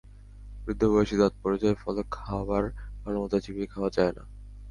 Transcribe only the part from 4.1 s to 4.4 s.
না।